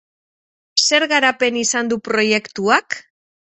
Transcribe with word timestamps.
Zer 0.85 1.05
garapen 1.11 1.61
izan 1.65 1.93
du 1.93 2.01
proiektuak? 2.11 3.01